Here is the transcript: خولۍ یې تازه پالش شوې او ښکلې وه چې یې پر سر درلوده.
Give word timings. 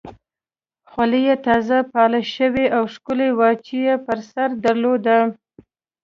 خولۍ 0.91 1.21
یې 1.27 1.35
تازه 1.47 1.77
پالش 1.93 2.25
شوې 2.37 2.65
او 2.75 2.83
ښکلې 2.93 3.29
وه 3.37 3.49
چې 3.65 3.75
یې 3.85 3.95
پر 4.05 4.17
سر 4.31 4.49
درلوده. 4.65 5.19